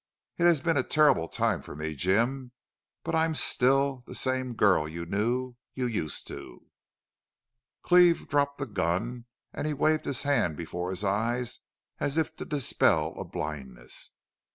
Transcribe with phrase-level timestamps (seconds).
[0.39, 2.53] It has been a terrible time for me, Jim,
[3.03, 6.65] but I'm still the same girl you knew you used to"
[7.83, 11.59] Cleve dropped the gun and he waved his hand before his eyes
[11.99, 14.09] as if to dispel a blindness.